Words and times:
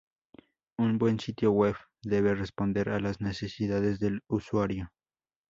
Un 0.79 0.97
buen 0.97 1.19
sitio 1.19 1.51
Web 1.51 1.75
debe 2.01 2.33
responder 2.33 2.89
a 2.89 2.99
las 2.99 3.21
necesidades 3.21 3.99
del 3.99 4.23
usuario. 4.27 4.89